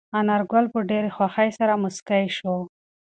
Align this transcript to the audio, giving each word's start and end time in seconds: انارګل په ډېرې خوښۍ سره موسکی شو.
انارګل 0.19 0.65
په 0.73 0.79
ډېرې 0.89 1.09
خوښۍ 1.15 1.49
سره 1.59 1.73
موسکی 1.83 2.25
شو. 2.37 2.55